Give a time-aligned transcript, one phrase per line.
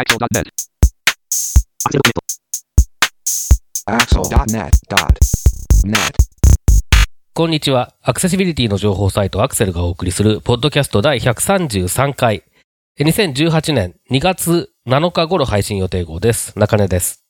[0.00, 0.48] Axel.net.
[3.84, 5.92] Axel.net.net.
[7.34, 7.92] こんにちは。
[8.00, 12.44] アクセシビリティの情報サイトアクセルがお送りする、ポッドキャスト第133回。
[12.98, 16.58] え2018年2月7日頃配信予定号です。
[16.58, 17.26] 中根です。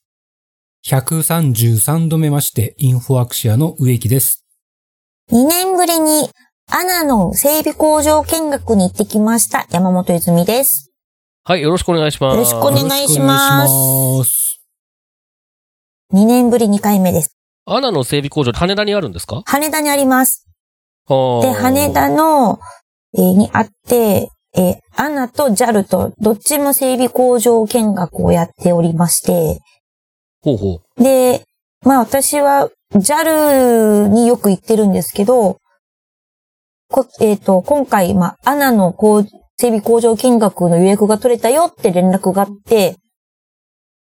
[0.87, 4.47] 133度目まして、インフォアクシアの植木です。
[5.33, 6.31] 2年ぶりに
[6.69, 9.67] アナの整備工場見学に行ってきました。
[9.73, 10.90] 山本泉です。
[11.51, 12.37] はい、よろしくお願いします。
[12.37, 14.61] よろしくお願いしますよろしくお願いします。
[16.15, 17.37] 2年ぶり2回目です。
[17.67, 19.43] アナの整備工場、羽田にあるんですか？
[19.47, 20.47] 羽田にあります。
[21.09, 22.61] で、で羽田の、
[23.19, 29.59] えーにあって、えーアナと JAL とどっちも整備工場見学をやっておりまして、
[30.43, 31.43] ほうほで、
[31.85, 35.59] まあ私は JAL によく行ってるんですけど、
[36.93, 39.25] こえっ、と、今回、まあ、アナの工
[39.61, 42.97] 整備工場見学の予約が取れたよって連絡があって、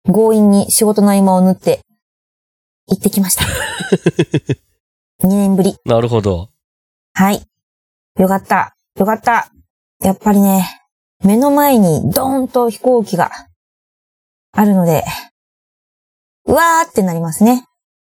[0.05, 1.81] 強引に仕事の合間を縫って
[2.87, 3.45] 行ってきました。
[5.25, 5.71] 2年ぶり。
[5.71, 5.89] う。
[5.89, 6.49] なるほど。
[7.15, 7.43] はい。
[8.19, 8.75] よかった。
[8.95, 9.51] よかった。
[10.01, 10.69] やっぱりね、
[11.23, 13.31] 目の前にドーンと飛行機が
[14.51, 15.03] あるので、
[16.45, 17.65] うわーってなりますね。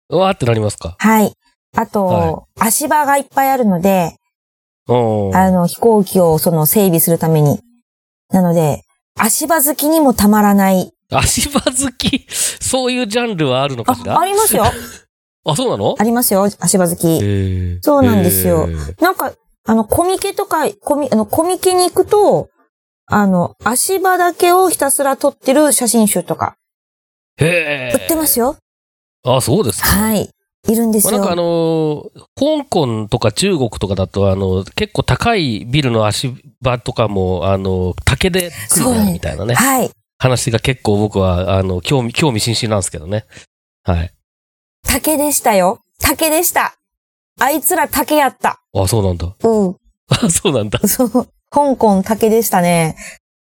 [0.10, 0.98] うわーってなりますか？
[1.00, 1.34] はい。
[1.78, 4.21] あと、は足場がいっぱいあるので、うん。
[4.88, 7.60] あの、飛行機をその整備するために。
[8.30, 8.84] なので、
[9.18, 10.92] 足場好きにもたまらない。
[11.12, 14.16] 足場好き、 そういうジャンルはあるのかしら？
[14.16, 14.64] あ、ありますよ。
[15.46, 15.96] あ、そうなの？
[16.00, 17.80] ありますよ、足場好き。
[17.82, 18.68] そうなんですよ
[19.00, 19.34] なんか、
[19.66, 22.50] あの、コミケとか、コミ、あの、コミケに行くと、
[23.08, 26.56] あの、足場だけをひたすら撮ってる写真集とか、
[27.38, 28.54] へ売ってますよ。
[28.54, 28.60] す。
[29.30, 29.90] あ、そうですか。
[29.90, 30.30] はい。
[30.68, 31.12] いるんですよ。
[31.12, 39.92] まあなんかあのー香港とか中国とかだと、あの、結構高いビルの足場とかも、あの、竹で作るみたいなね、はい。
[40.18, 43.26] 話が結構僕は、あの、興味、興味津々なんですけどね。
[43.84, 44.12] はい。
[44.84, 45.80] 竹でしたよ。
[46.00, 46.76] 竹でした。
[47.40, 48.62] あいつら竹やった。
[48.74, 49.34] あ、そうなんだ。
[49.44, 49.76] うん。
[50.10, 50.80] あ、そうなんだ。
[50.88, 51.10] そう。
[51.50, 52.96] 香港竹でしたね。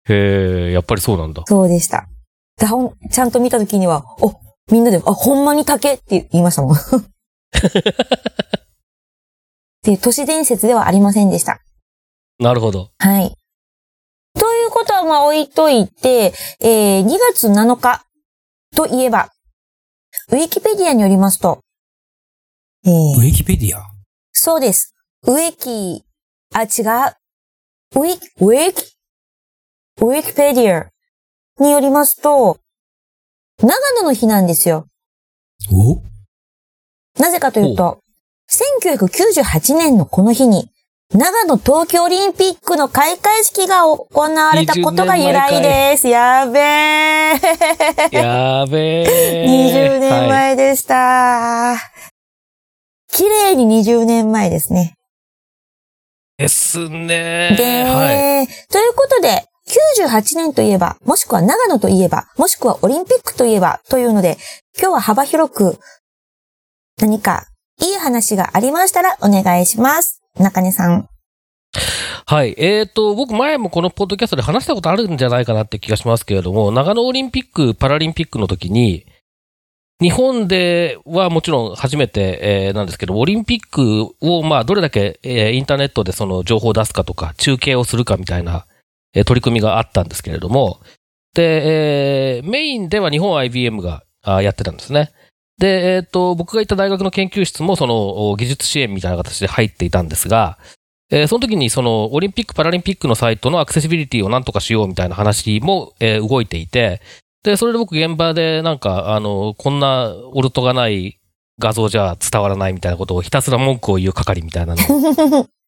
[0.08, 1.44] へえ、やっぱりそうなんだ。
[1.48, 2.08] そうでした。
[2.58, 4.34] だほんちゃんと見たときには、お、
[4.72, 6.76] みんなで、あ、ほんまに竹って言いましたもん。
[6.76, 6.80] っ
[9.82, 11.62] ていう都市伝説ではありませんでした。
[12.40, 12.92] なるほど。
[13.00, 13.36] はい。
[14.38, 18.06] ということは、まあ置いといて、えー、2月7日
[18.76, 19.32] といえば、
[20.32, 21.62] ウィキペディアによりますと、
[22.86, 23.82] えー、ウィキペディア？
[24.32, 24.94] そうです。
[25.24, 26.06] ウィキ、
[26.54, 27.16] あ、違う。
[28.00, 28.96] ウィキ、ウィキ？
[30.02, 30.90] ウィキペディア
[31.62, 32.60] によりますと、
[33.62, 34.88] 長野の日なんですよ。
[35.72, 36.02] お？
[37.22, 38.00] なぜかというと、
[38.50, 40.70] 1998年のこの日に、
[41.14, 46.08] 長野東京オリンピックの開会式が行われたことが由来です。
[46.08, 47.40] やべえ。
[48.12, 49.46] やべえ。
[49.46, 51.76] 20年はい前でした。
[53.12, 54.94] 綺麗に20年前ですね。
[56.38, 57.56] ですね。
[57.58, 58.48] で、はい。
[58.72, 64.38] ということで、98年といえば、もしくは長野といえば、もしくはオリンピックといえば、というので、
[64.80, 65.78] 今日は幅広く、
[67.00, 67.46] 何か
[67.80, 70.22] いい話がありましたらお願いします。
[70.40, 71.08] 中根さん。
[72.26, 72.56] はい。
[72.58, 79.06] えっ、と、僕前もこのポッドキャストで話したことあるんじゃないかなって気がしますけれども、長野オリンピック・パラリンピックの時に、
[80.02, 88.66] 日本ではもちろん初めて、えーなんですけど、オリンピックを、まあ、どれだけ、えーインターネットでその情報を出すかとか、中継をするかみたいな、
[89.14, 90.80] えー取り組みがあったんですけれども、
[91.34, 95.12] で、えーメインでは日本 IBM があやってたんですね。
[95.58, 100.58] で、えっ、と、僕が行った大学の研究室もその技術支援みたいな形で入っていたんですが、
[101.12, 107.02] えーその時にそのオリンピック・パラリンピックのサイトのアクセシビリティをなんとかしようみたいな話も、えー動いていて、
[107.44, 111.20] で、それで僕現場でなんか、あの、こんなオルトがない
[111.58, 115.48] 画像じゃ伝わらないみたいなことをひたすら文句を言う係みたいなのを。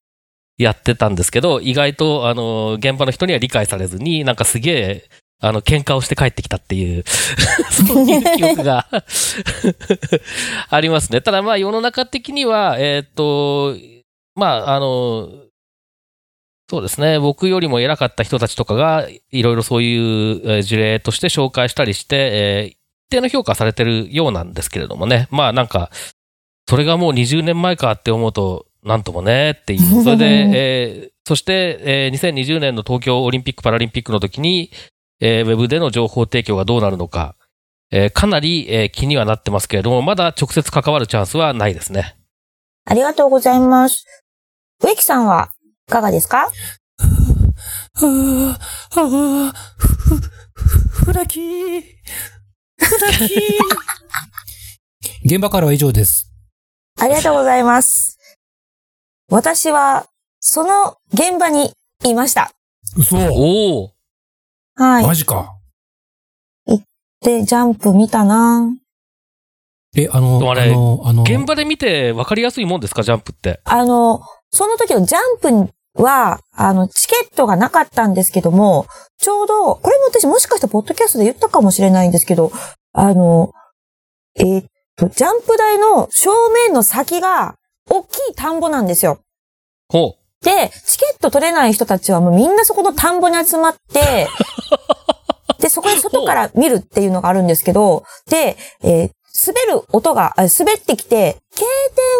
[0.63, 5.09] やってたんですけど、意外と、あの、現場の人には理解されずに、なんかすげえ、
[5.39, 8.87] あの、喧嘩をして帰ってきたっていう、 そういう記憶が
[10.69, 11.21] ありますね。
[11.21, 13.75] ただまあ世の中的には、えっと、
[14.35, 15.29] まあ、あの、
[16.69, 17.19] そうですね。
[17.19, 22.77] 僕よりも偉かった人たちとかが、いろいろそういう事例として紹介したりして、え一
[23.09, 25.27] 定の評価されてるようなんですけれどもね。
[25.31, 25.89] まあなんか、
[26.69, 29.79] それがもう20年前かって思うと、なんともねっていう。
[30.03, 34.71] それで、えーそして、えー2020年の東京オリンピック・パラリンピックの時に、
[35.21, 37.35] えーウェブでの情報提供がどうなるのか、
[37.91, 42.15] えーかなり、えー気にはなってますけれども、まだ直接関わるチャンスはないですね。
[42.85, 44.05] ありがとうございます。
[44.83, 45.51] 植木さんは
[45.87, 46.47] いかがですか？
[46.47, 46.49] あ
[48.01, 48.59] あ、
[48.95, 50.15] ああ、ふふ、
[50.55, 51.81] ふ船木
[52.77, 53.35] 船木
[55.23, 56.31] 現場からは以上です。
[56.99, 58.17] ありがとうございます。
[59.31, 60.07] 私は、
[60.41, 61.71] その現場に
[62.03, 62.51] いました。
[62.97, 63.91] 嘘おお。
[64.75, 65.05] はい。
[65.05, 65.55] マジか。
[67.21, 68.67] で、ジャンプ見たな
[69.95, 73.61] え、あの、あれあの、あの、現場で見て分かりやすいもんですか、ジャンプって。
[73.63, 75.19] あの、その時のジャ
[75.63, 78.85] ンプは、あの、チケットがなかったんですけども、
[79.17, 82.51] ちょうど、これも私もしかしたらポッドキャストで言ったかもしれないんですけど、
[82.91, 83.53] あの、
[84.35, 84.65] えーっ
[84.97, 87.55] と、ジャンプ台の正面の先が、
[87.91, 89.19] 大きい田んぼなんですよ。
[89.89, 94.27] ほで、チケット取れない人たちはもうみんなそこの田んぼに集まって、
[95.59, 99.11] で、そこで外から見るっていうのがあるんですけど、で、えー
[99.43, 101.63] 滑る音が、あ滑ってきて、K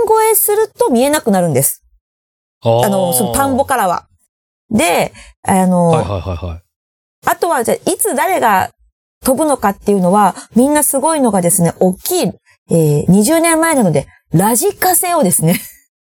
[0.06, 1.84] 点越えすると見えなくなるんです。
[2.64, 2.70] う。
[2.86, 4.08] あの、その田んぼからは。
[4.70, 5.12] で、
[5.44, 6.62] あの、はいはいはいはい。
[7.28, 8.72] あとは、じゃあいつ誰が
[9.24, 12.32] 飛ぶのかっていうのは、みんなすごいのがですね、大きい、
[12.72, 15.60] えー20年前なので、ラジカセをですね、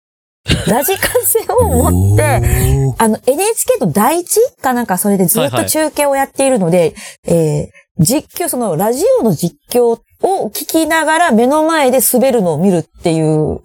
[0.69, 5.71] ラジカセを持って、あの、NHK の第一かなんかそれでずっとはいはい。
[5.71, 6.95] 中継をやっているので、
[7.25, 13.63] えー実況、そのラジオの実況を聞きながら目の前で滑るのを見るっていう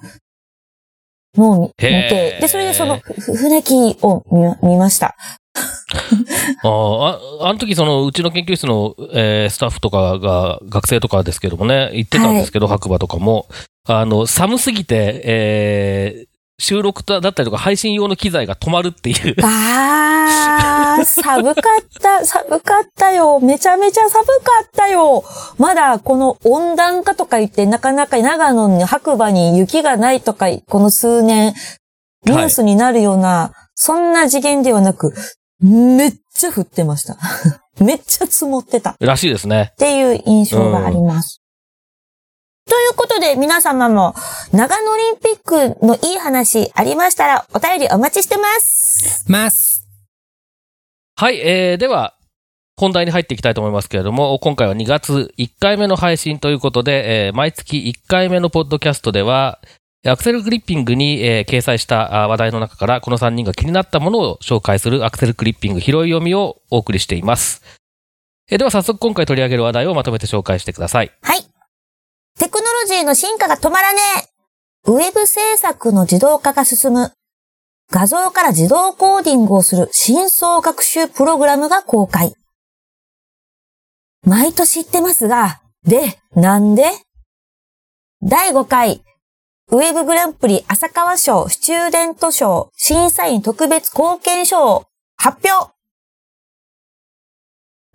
[1.36, 5.16] のを見て、で、それでその船木を見見ました。
[6.64, 13.48] あーあ、あの時その、うちの研究室の、えースタッフとかが、学生とかですけどもね、行ってたんですけど、白馬とかも、
[13.88, 16.32] あの、寒すぎて、えー
[16.62, 19.36] 収録だったりとか配信用の機材が止まるっていう。
[19.44, 23.40] あー、寒かった、寒かったよ。
[23.40, 24.32] めちゃめちゃ寒か
[24.64, 25.24] ったよ。
[25.58, 31.56] まだこの温暖化とか言って、なかなか長野に白馬に雪がないとか、この数年、
[32.28, 35.16] ニュースになるような、そんな次元ではなく、
[35.62, 37.18] めっちゃ降ってました。
[37.84, 38.92] めっちゃ積もってた。
[38.92, 39.74] っらしいですね。
[39.78, 41.42] ていう印象があります。
[42.68, 44.16] ということで、皆様も、
[44.54, 49.26] 長野オリンピックのいい話ありましたら、お便りお待ちしてます。
[49.30, 49.88] ます。
[51.16, 52.16] はい、えー、では、
[52.78, 59.60] 本題に入っていきたいと思いますけれども、今回は2月1回目の配信ということで、えー毎月1回目のポッドキャストでは、
[60.04, 67.62] アクセルクリッピングに、えー掲載した話題の中から、この3人が気になったものを紹介するアクセルクリッピング拾い読みをお送りしています。
[68.50, 71.12] えーでは早速今回取り上げる話題をまとめて紹介してください。
[71.22, 71.44] はい。
[72.40, 74.00] テクノロジーの進化が止まらね
[74.88, 74.92] え。
[74.92, 77.12] ウェブ制作の自動化が進む。
[77.92, 82.34] 画像から自動コーディングをする深層学習プログラムが公開。
[84.26, 86.86] 毎年言ってますが、で、なんで？
[88.24, 89.04] 第5回、
[89.74, 94.84] ウェブグランプリ浅川賞スチューデント賞審査員特別貢献賞を
[95.16, 95.72] 発表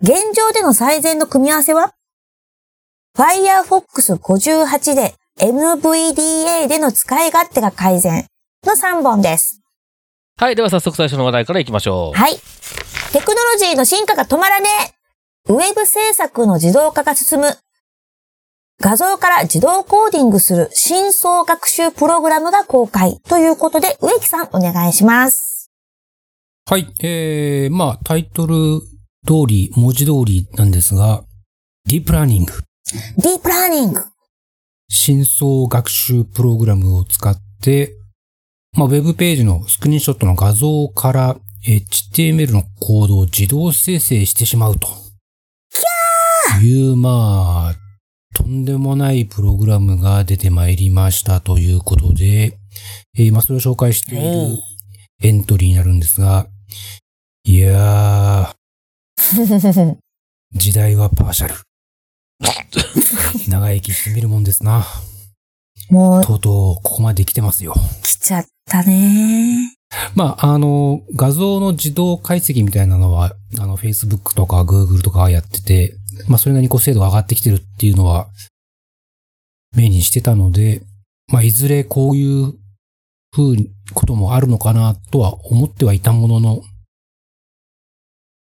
[0.01, 1.93] 現状での最善の組み合わせは
[3.15, 8.25] ？Firefox 58で NVDA での使い勝手が改善
[8.65, 9.61] の3本です。
[10.37, 12.17] はい、では早速最初の話題からいきましょう。
[12.17, 12.33] はい。
[13.13, 14.67] テクノロジーの進化が止まらね
[15.47, 15.53] え。
[15.53, 17.55] ウェブ制作の自動化が進む。
[18.79, 25.71] 画像から自動コーディングする深層学習プログラムが公開ということで、植木さんお願いします。
[26.69, 26.93] はい。
[27.01, 28.81] えー、まあ、タイトル
[29.25, 31.23] 通り、文字通りなんですが、
[31.85, 32.53] ディープラーニング、
[33.17, 34.03] ディープラーニング。
[34.89, 37.95] 深層学習プログラムを使って、
[38.73, 44.87] まあ、ウェブページのスクリーンショットの画像から、HTML のコードを自動生成してしまうと。
[46.61, 47.86] いう、まあ、
[48.37, 52.59] とんでもないプログラムが出てまいりましたということで、
[53.17, 54.59] えーまあ、それを紹介している
[55.23, 56.45] エントリーになるんですが、
[57.43, 59.97] いやー、
[60.53, 61.55] 時代はパーシャル。
[63.47, 64.85] 長生きしてみるもんですな。
[65.89, 67.73] もうとうとう、ここまで来てますよ。
[68.03, 69.75] 来ちゃったね
[70.13, 75.95] まあ、あの、画像の自動解析みたいなのは、あの、Facebook とか Google とかがやってて、
[76.27, 78.27] まあ、それなりにこう精度が上がってきてるっていうのは、
[79.75, 80.81] 目にしてたので、
[81.31, 82.53] まあ、いずれこういう
[83.31, 86.61] 風にこともあるのかなとは思ってはいたものの、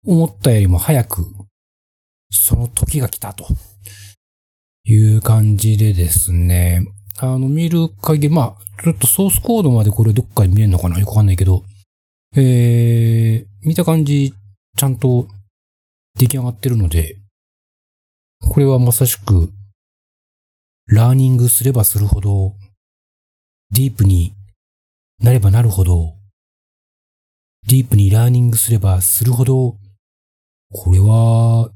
[0.06, 1.26] 思ったよりも早く、
[2.32, 3.46] その時が来たと。
[4.84, 6.88] いう感じでですね、
[7.20, 10.98] あの、見る限り、まあ、ちょっとソースコードまでこれどっかで見えるのかな？
[10.98, 11.64] よくわかんないけど、
[12.36, 14.34] えー、見た感じ、
[14.76, 15.28] ちゃんと
[16.18, 17.21] 出来上がってるので、
[18.42, 19.52] これはまさしく、
[20.88, 22.56] ラーニングすればするほど、
[23.72, 24.34] ディープに
[25.20, 26.16] なればなるほど、
[27.68, 29.78] ディープにラーニングすればするほど、
[30.74, 31.70] これは、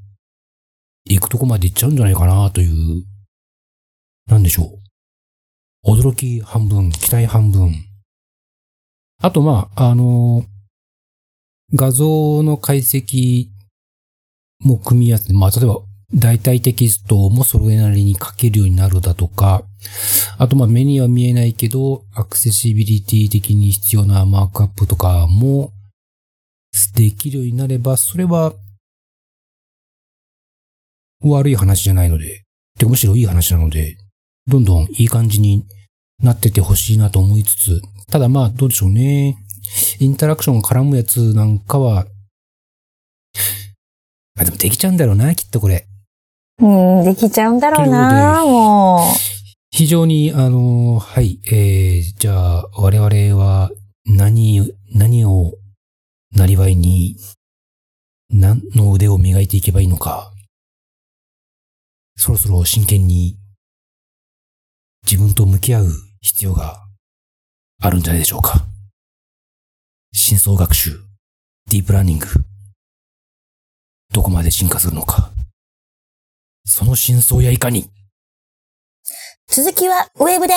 [1.04, 3.04] 行くとこまで行っちゃうんじゃないかなという、
[4.26, 4.80] なんでしょ
[5.84, 5.90] う。
[5.92, 7.72] 驚き半分、期待半分。
[9.18, 10.44] あと、まあ、あの、
[11.72, 13.48] 画像の解析
[14.58, 19.62] も組み合わせて、まあ、例えば、代替テキストもそれなりに書けるようになるだとか、
[20.38, 25.72] あと、まあ、目には見えないけど、アクセシビリティ的に必要なマークアップとかも
[26.94, 28.54] できるようになれば、それは
[31.22, 32.44] 悪い話じゃないので、
[32.78, 33.96] でむしろいい話なので、
[34.46, 35.66] どんどんいい感じに
[36.22, 39.36] なっててほしいなと思いつつ、ただまあどうでしょうね。
[39.98, 42.06] インタラクションが絡むやつなんかは、
[44.38, 45.86] あ、でもできちゃうんだろうな、きっとこれ。
[46.58, 49.00] うん、できちゃうんだろうな、も
[49.70, 53.70] 非常に、あの、はい、えー、じゃあ、我々は
[54.06, 55.52] 何、何を、
[56.32, 57.16] なりわいに、
[58.30, 60.32] 何の腕を磨いていけばいいのか、
[62.16, 63.36] そろそろ真剣に、
[65.04, 65.88] 自分と向き合う
[66.22, 66.80] 必要が
[67.80, 68.64] あるんじゃないでしょうか。
[70.12, 70.98] 深層学習、
[71.70, 72.26] ディープラーニング、
[74.10, 75.35] どこまで進化するのか。
[76.66, 77.82] その真相やいかに？
[77.82, 77.88] う。
[79.48, 80.54] 続きはウェブで。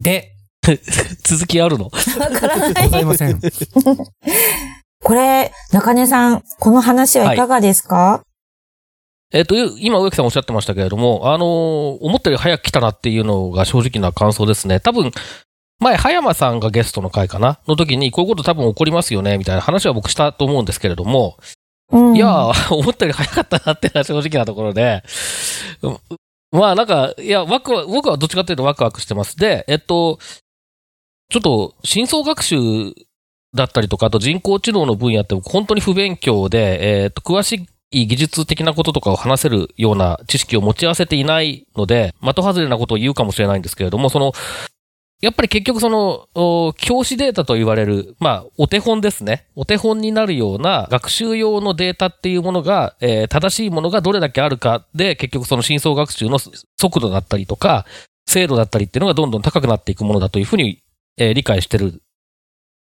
[0.00, 0.34] で、
[1.24, 1.84] 続きあるの？
[1.86, 1.90] わ
[2.30, 3.04] からなございい。
[3.04, 3.40] ません。
[5.00, 8.22] これ、中根さん、この話はいかがですか、
[9.32, 14.80] えっ、と、今、植木さんおっしゃってましたけれども、あのー思ったより早く来たなっていうのが正直な感想ですね。
[14.80, 15.12] 多分、
[15.80, 17.60] 前、葉山さんがゲストの回かな？
[17.68, 21.36] の時に、こういうこと多分起こりますよね、みたいな話は僕したと思うんですけれども、
[21.90, 25.02] うん、いや、思ったより早かったなってのは正直なところで、
[26.50, 29.36] まあなんか、いや、ワクワク、僕はどっちかっていうとワクワクしてます。
[29.36, 30.18] で、えっと、
[31.30, 32.56] ちょっと、深層学習
[33.54, 44.32] だったりとか、あと人工知能の分野って本当に不勉強で、えっと、詳しい技術的なこととかを話せるような知識を持ち合わせていないので、的外れなことを言うかもしれないんですけれども、その、
[45.20, 49.46] やっぱり結局その、教師データと言われる、まあ、お手本ですね。
[49.56, 57.84] お手本になるような学習用のデータっていうものが、えー正しいものがどれだけあるかで、結局その深層学習の速度だったりとか、
[58.28, 60.78] 精度だったりっていうのがどんどん高くなっていくものだというふうに、
[61.16, 62.00] えー理解してるん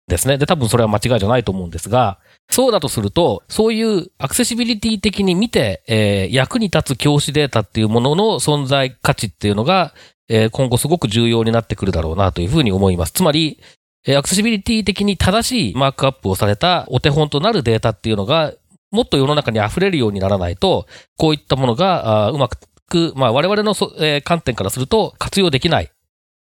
[0.08, 0.38] ですね。
[0.38, 2.18] で、多分それは間違いじゃないと思うんですが、
[2.50, 9.94] そうだとすると、そういうアクセシビリティ的に見て、えー役に立つ教師データっていうものの存在価値っていうのが、
[10.34, 13.12] えー今後すごく重要になってくるだろうなというふうに思います。
[13.12, 13.60] つまり、
[14.08, 18.54] えーアクセシビリティ的に正しいマークアップをされたお手本となるデータっていうのが、
[18.92, 22.50] もっと世の中に溢れるようにならないと、こういったものがあうま
[22.88, 25.92] く、まあ我々のそ、えー観点からすると活用できない。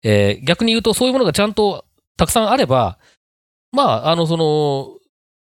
[0.05, 1.85] えー逆に言うとそういうものがちゃんと
[2.19, 2.99] たくさんあれば、
[3.73, 4.99] まあ、あの、その、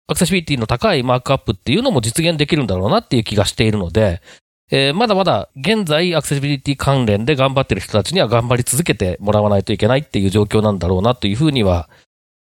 [0.08, 4.22] アクセシビリティの高いマークアップっていうのも実現できるんだろうなっていう気がしているので、
[4.72, 11.90] えーまだまだ現在アクセシビリティ関連で頑張ってる人たちには頑張り続けてもらわないといけないっていう状況なんだろうなというふうには、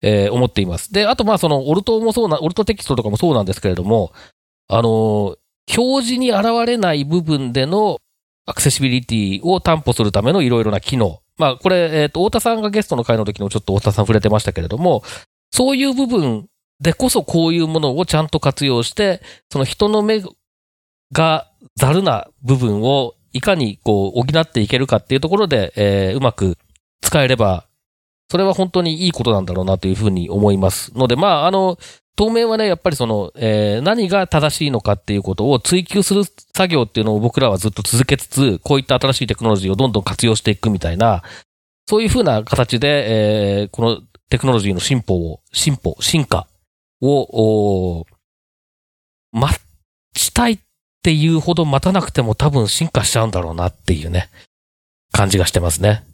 [0.02, 0.92] えー思っています。
[0.92, 4.12] で、あとまあそのオルトもそうな、オルトテキストとかもそうなんですけれども、
[4.68, 5.36] あのー
[5.76, 7.98] 表示に現れない部分での
[8.46, 11.20] アクセシビリティを担保するためのいろいろな機能。
[11.38, 15.04] まあこれ、えっ、と、太田さんがゲストの回の時にもちょっと太田さん触れてましたけれども、
[15.52, 16.46] そういう部分
[16.80, 20.22] でこそこういうものをちゃんと活用して、その人の目
[21.12, 26.56] がざるな部分をいかにこう補っていけるかっていうところで、えーうまく
[27.02, 27.66] 使えれば、
[28.30, 30.92] それは本当にいいことなんだろうなというふうに思います。
[30.96, 31.78] ので、まあ、あの、
[32.16, 41.22] 当面はね、やっぱりその、えー何が正しいのかっていうことを追求する作業っていうのを僕らはずっと続けつつ、こういった新しいテクノロジーをどんどん活用していくみたいな、
[41.88, 46.46] そういうふうな形で、えーこのテクノロジーの進歩を、進歩、進化
[47.00, 48.04] を、お
[49.32, 49.58] 待
[50.14, 50.60] ちたい
[51.00, 54.28] っていうほど待たなくても多分進化しちゃうんだろうなっていうね、
[55.12, 56.04] 感じがしてますね。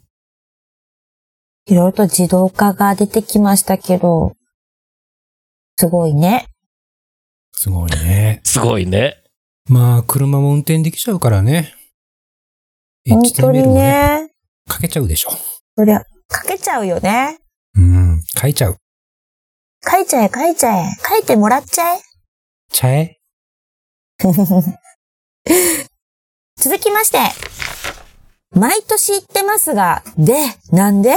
[1.65, 4.31] いろいろと自動化が出てきましたけど、
[5.77, 6.47] すごいね。
[7.51, 8.39] すごいね。
[8.45, 9.17] すごいね。
[9.69, 11.73] まあ、車も運転できちゃうからね。
[13.09, 14.31] 本当にもね、ね。
[14.71, 15.31] 書けちゃうでしょ。
[15.77, 16.01] そりゃ、
[16.31, 17.37] 書けちゃうよね。
[17.75, 18.77] うん、書いちゃう。
[19.85, 20.85] 書いちゃえ、書いちゃえ。
[21.05, 21.99] 書いてもらっちゃえ。
[22.71, 23.16] ちゃえ
[26.57, 27.19] 続きまして。
[28.51, 30.35] 毎年言ってますが、で、
[30.71, 31.15] なんで？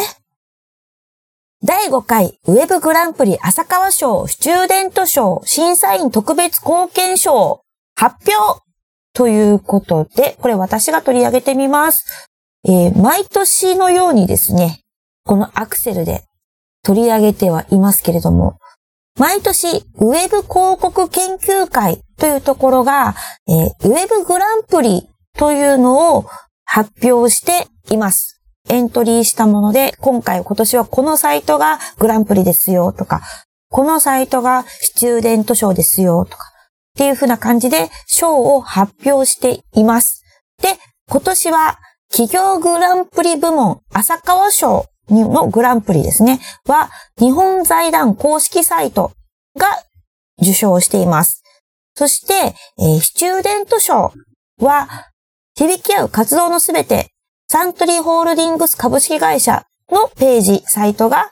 [1.62, 7.61] 第5回ウェブグランプリ浅川賞スチューデント賞審査員特別貢献賞
[7.95, 8.62] 発表
[9.12, 12.28] ということで、これ私が取り上げてみます。
[12.66, 14.80] えー毎年のようにですね、
[15.25, 16.25] このアクセルで
[16.83, 18.57] 取り上げてはいますけれども、
[19.19, 23.14] 毎年ウェブ広告研究会というところが、
[23.49, 26.26] えー、ウェブグランプリというのを
[26.64, 28.40] 発表しています。
[28.69, 33.21] エントリーしたもので、今回今年はこのサイトがグランプリですよとか、
[33.69, 40.23] このサイトがスチューデント賞ですよとか、っていう風な感じで賞を発表しています。
[40.62, 40.76] で、
[41.09, 41.79] 今年は
[42.11, 49.12] 企業グランプリ部門浅川賞のグランプリですね、は日本財団公式サイト
[49.59, 49.67] が
[50.40, 51.43] 受賞しています。
[51.95, 54.12] そして、えー、スチューデント賞
[54.59, 54.88] は
[55.55, 57.11] 響き合う活動のすべて
[57.49, 61.31] サントリーホールディングス株式会社のページ、サイトが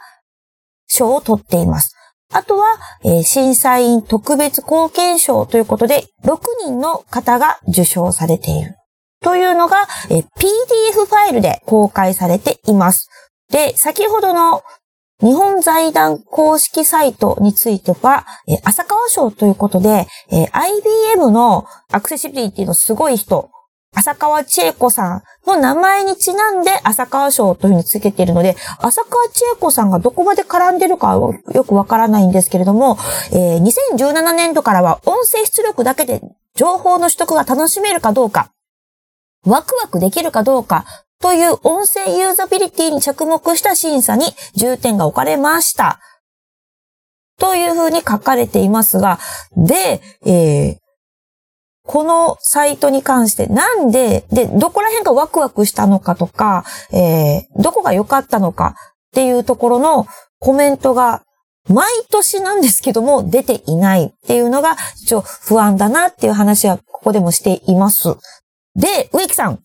[0.89, 1.95] 賞を取っています。
[2.33, 2.67] あとは、
[3.05, 8.75] えー、審査員特別貢献賞ということで、6人の方が受賞されている。
[9.23, 9.79] というのが、
[10.11, 13.09] えー、PDF ファイルで公開されています。
[13.51, 14.63] で、先ほどの
[15.21, 18.27] 日本財団公式サイトについては、
[18.65, 23.51] 浅川賞ということで、IBM のアクセシビリティのすごい人
[23.95, 32.99] 浅川千恵子さんの名前にちなんで浅川賞というふうにつけているので、浅川千恵子さんがどこまで絡んでるかはよくわからないんですけれども、
[33.33, 36.21] えー、2017年度からは音声出力だけで
[36.55, 38.53] 情報の取得が楽しめるかどうか、
[39.45, 40.85] ワクワクできるかどうか
[41.21, 46.01] という音声ユーザビリティに着目した審査に重点が置かれました。
[47.39, 49.19] というふうに書かれていますが、
[49.57, 50.77] で、えー、
[51.85, 60.07] このサイトに関してなんで、で、どこら辺がワクワクしたのかとか、えー、どこが良かったのかっていうところの
[60.39, 61.23] コメントが
[61.69, 68.17] 毎年なんですけども出ていないっていうのが一応不安だなっていう話はここでもしています。
[68.77, 69.61] で、植木さん、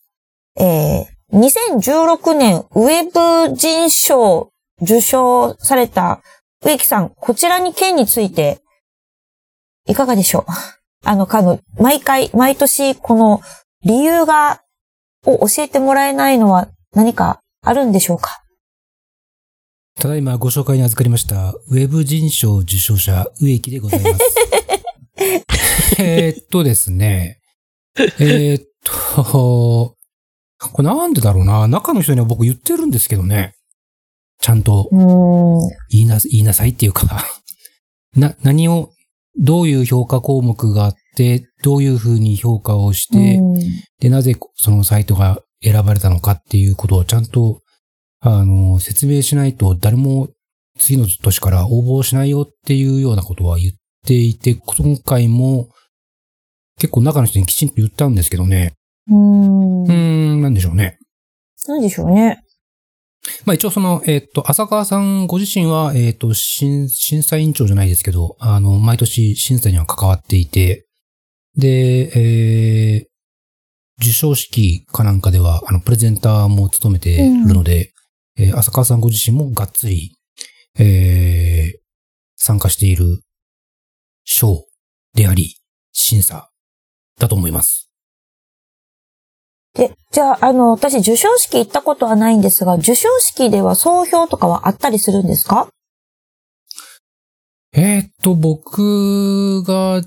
[0.60, 6.22] えー、2016年ウェブ人賞受賞された
[6.64, 8.60] 植木さん、こちらに件について
[9.88, 10.52] いかがでしょう？
[11.06, 13.42] あの、かの、毎回、毎年、この
[13.84, 14.62] 理由が、
[15.26, 18.42] を教えてもらえないのは何かあるんでしょうか？
[20.00, 24.24] ただいまご紹介に預かりました、ウェブ人賞受賞者、植木でございます。
[26.02, 27.40] えっとですね。
[27.98, 29.96] えー、っと、
[30.60, 31.68] これなんでだろうな。
[31.68, 33.54] 中の人には僕言ってるんですけどね。
[34.40, 34.90] ちゃんと、
[35.90, 37.26] 言いな、言いなさいっていうか
[38.16, 38.92] な、何を
[39.40, 43.40] どういう評価項目があって、どういうふうに評価をして、
[44.00, 47.62] で、なぜそのサイトが選ばれたのかっていうことをちゃんと、
[48.20, 50.30] あの、説明しないと誰も
[50.78, 53.74] 次の年から応募しないよっていうようなことは言っ
[54.06, 55.70] ていて、今回も
[56.78, 58.74] 結構中の人にきちんと言ったんですけどね。
[59.10, 59.84] うん。
[59.84, 60.98] うん、なんでしょうね。
[61.68, 62.44] なんでしょうね。
[63.46, 70.88] まあ一応その、えっ、と、浅川さんご自身は、えっ、と、審、審査委員長じゃないですけど、あの、毎年審査には関わっていて、
[71.56, 73.14] で、えー、
[74.00, 77.94] 授賞式かなんかでは、あの、プレゼンターも務めているので、
[78.38, 80.18] うん、えー、浅川さんご自身もがっつり、
[80.78, 81.80] えー、
[82.36, 83.22] 参加している
[84.26, 84.66] 賞
[85.14, 85.56] であり、
[85.94, 86.50] 審査
[87.20, 87.90] だと思います。
[89.74, 95.68] で、じゃあ、あの、私、授賞式行ったことはないんですが、授賞式では総評とかはあったりするんですか？
[97.74, 100.04] えー、っと、僕が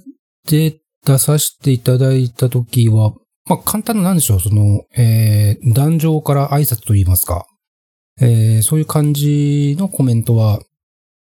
[0.47, 3.14] 出、出させていただいたときは、
[3.47, 7.47] まあ、簡単ななんでしょう、その、えー、壇上から挨拶と言いますか、
[8.21, 10.61] えー、そういう感じのコメントは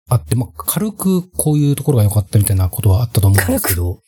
[0.08, 4.02] あって、まあ、軽くこういうところが良かったみたいなことはあったと思うんですけど、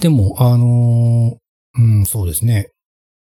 [0.00, 2.70] でも、あのー、うん、そうですね。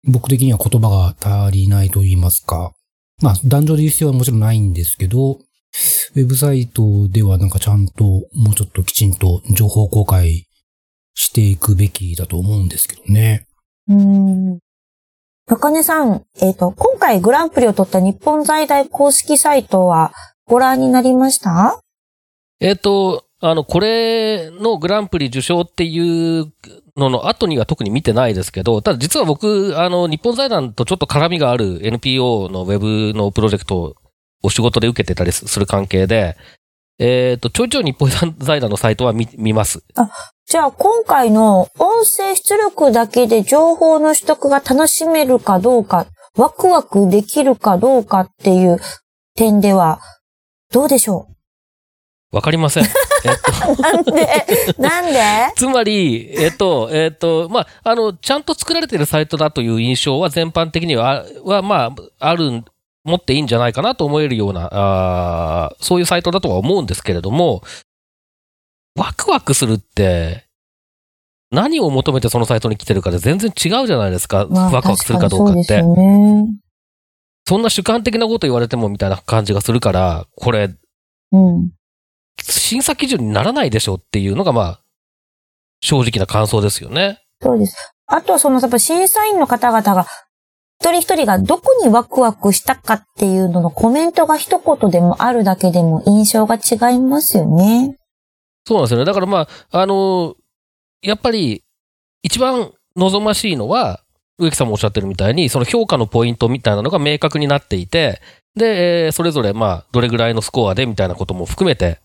[0.07, 2.73] 僕的には言葉が足りないと言いますか。
[3.21, 10.47] まあ、男女で言う必要はもちろんないんですけど、ウェブサイトではなんかちゃんともうちょっときちんと情報公開
[11.13, 13.47] していくべきだと思うんですけどね。
[13.87, 14.59] うん。
[15.47, 20.13] 中根さん、えっ、ー、と、今回グランプリを取った日本在大公式サイトは
[20.45, 21.79] ご覧になりました？
[22.59, 26.51] えっ、ー、と、あの、これのグランプリ受賞っていう
[26.97, 33.95] のの後には特に見てないですけど、ただ実は僕、あの、日本財団とちょっと絡みがある NPO のウェブのプロジェクトを
[34.43, 36.37] お仕事で受けてたりする関係で、
[36.97, 39.83] えっ、ー、と、ちょいちょい日本財団のサイトは見、見ます。
[39.95, 40.09] あ、
[40.45, 46.05] じゃあ今回の音声出力だけで情報の取得が楽しめるかどうか、
[46.37, 48.79] ワクワクできるかどうかっていう
[49.35, 49.99] 点では、
[50.71, 51.34] どうでしょう？
[52.35, 52.83] わかりません。
[53.23, 54.75] えっとなんで？
[54.77, 55.19] なんで？
[55.55, 62.65] つまり、えっと、えっと、まあ、あの、ちゃんと作られているサイトだという印象は全般的には、は、まあ、ある、
[63.05, 67.61] 持っていいんじゃないかなと思えるような、あそういうサイトだとは思うんですけれども、
[68.97, 70.43] ワクワクするって、
[71.51, 74.45] 何を求めてそのサイトに来てるかで全然違うじゃないですか。
[74.49, 75.79] まあワクワクするかどうかって。
[75.81, 75.95] そ。
[77.47, 80.75] そんな主観的なこと言われてもみたいな感じがするから、これ、
[81.31, 81.69] うん。
[82.41, 84.79] 審査基準にならないでしょっていうのが、まあ、
[85.81, 87.21] 正直な感想ですよね。
[87.41, 87.93] そうです。
[88.07, 90.05] あとはその、やっぱ審査員の方々が、
[90.79, 97.97] 一人一人がどこにワクワクしたかっていうののコメントが一言でもあるだけでも印象が違いますよね。
[98.67, 99.05] そうなんですよね。
[99.05, 100.35] だからまあ、あの
[101.01, 101.63] やっぱり、
[102.23, 104.01] 一番望ましいのは、
[104.37, 108.21] 植木さんもおっしゃってるみたいに、その評価のポイントみたいなのが明確になっていて、
[108.55, 111.99] で、えーそれぞれまあ、どれぐらいのスコアでみたいなことも含めて、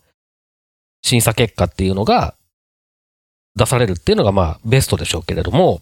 [1.02, 2.34] 審査結果っていうのが
[3.56, 5.80] 出されるっていうのがまあ、ベストでしょうけれども、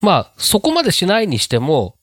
[0.00, 1.94] まあ、そこまでしないにしても、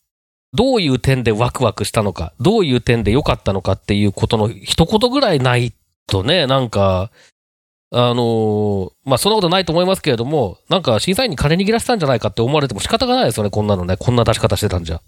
[0.54, 5.74] どういう点でワクワクしたのか、どういう点で良かったのかっていうことの一言ぐらいない
[6.08, 7.12] とね、なんか、
[7.92, 13.96] あのまあ、そんなことないと思いますけれども、なんか審査員に金握らせたんじゃないかって思われても仕方がないですよね、こんなのね。
[13.98, 15.02] こんな出し方してたんじゃ。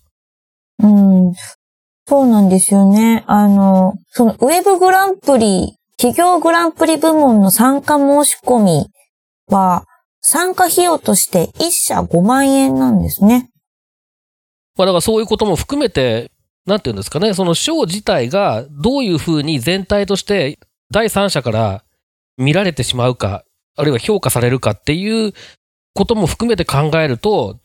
[0.84, 1.34] うん。
[2.08, 3.24] そうなんですよね。
[3.28, 8.88] あの、そのウェブグランプリ、企業グランプリ部門の参加申し込み
[9.48, 9.86] は、
[10.22, 13.50] 参加費用として1社5万円なんですね。
[14.76, 16.32] まあ、だからそういうことも含めて、
[16.68, 20.60] なんていうんですかね、その賞自体がどういうふうに全体として
[20.92, 21.84] 第三者から
[22.38, 23.44] 見られてしまうか、
[23.76, 25.34] あるいは評価されるかっていう
[25.96, 27.58] ことも含めて考えると、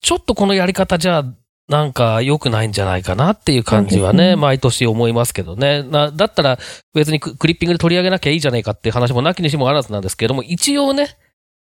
[0.00, 1.22] ちょっとこのやり方じゃ、
[1.68, 5.82] なんか良くないんじゃないかなっていう感じはね、毎年思いますけどね。
[5.82, 6.58] なだったら
[6.94, 11.16] 別にククリッピングで取り上げなきゃいいじゃないかっていう話もなきにしもあらずなんですけれども、一応ね、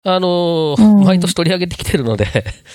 [0.04, 2.28] あの毎年取り上げてきてるので、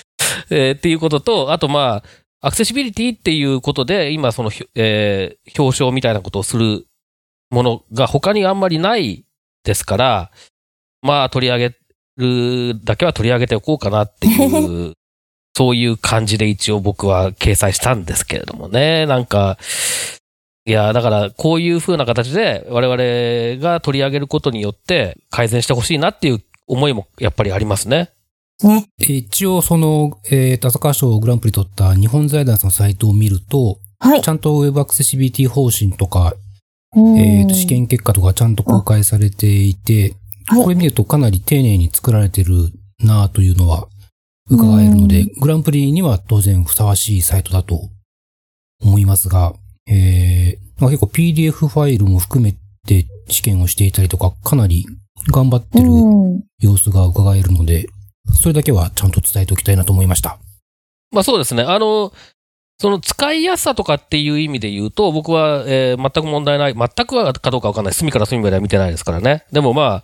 [0.49, 2.03] えーっていうことと、あとま
[2.41, 6.85] あ、アクセシビリティっていうことで、今その、えー表彰みたいなことをする
[7.49, 9.23] ものが他にあんまりない
[9.63, 10.31] ですから、
[11.01, 11.75] まあ取り上げ
[12.17, 14.93] るだけは取り上げておこうかなっていう、
[15.55, 19.05] そういう感じで一応僕は掲載したんですけれどもね。
[19.05, 19.57] なんか、
[20.65, 28.09] いや、だからこういう風な形で我々が取り上げることによって改善してほしいなっていう思いもやっぱりありますね。
[28.63, 28.87] ね。
[28.99, 34.27] えー一応その、えー、田坂賞グランプリ取った日本財団さんのサイトを見ると、はいち。
[34.27, 36.33] ゃんとウェブアクセシビリティ方針とか、
[36.95, 40.15] うんえーと試験結果とかちゃんと公開されていて、
[40.47, 43.87] はいこれ見るとかなり丁寧に作られてるなというのは
[44.49, 47.89] 伺えるので、グランプリには当然ふさわしいサイトだと
[48.81, 49.53] 思いますが、
[49.87, 52.55] えー、結構 PDF ファイルも含め
[52.85, 54.85] て試験をしていたりとか、かなり
[55.31, 56.43] 頑張ってるうん。
[56.59, 57.87] 様子が伺えるので、
[58.33, 60.37] それだけはちゃんと伝えておきたいなと思いました。
[61.11, 61.63] まあそうですね。
[61.63, 62.13] あの、
[62.77, 66.73] その使いやすさとかっていう意味で言うと、僕は、えー全く問題ない。
[66.75, 67.93] 全くはかどうかわかんない。
[67.93, 69.45] 隅から隅までは見てないですからね。
[69.51, 70.03] でもま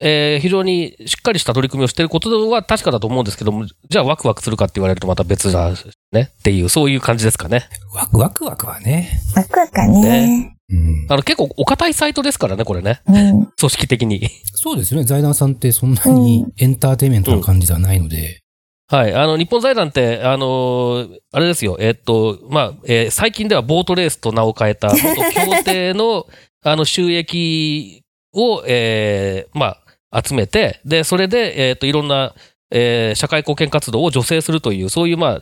[0.00, 5.72] えー非常にしっかりした取り組みをしていることは確かだと思うんですけども、じゃあワクワクするかって言われるとまた別だ
[6.12, 7.68] ねっていう、そういう感じですかね。
[7.94, 9.20] ワクワクワクはね。
[9.34, 10.52] ワクワクかね。
[10.68, 13.00] うん、あの結構お堅いサイトですからね、これね。
[13.06, 13.46] うん。
[13.46, 14.28] 組織的に。
[14.52, 15.06] そうですよね。
[15.06, 18.40] 財団さんってそんなにエンターテインメントな感じではないので。
[18.88, 19.14] はい。
[19.14, 21.76] あの、日本財団って、あのーあれですよ。
[21.80, 26.26] えっと、まあ、えー最近ではボートレースと名を変えた、元協定の、
[26.62, 29.82] あの、収益を、えーまあ、
[30.24, 32.34] 集めて、で、それで、えっと、いろんな、
[32.70, 35.40] えー社会貢献活動を助成するという、そういう、ま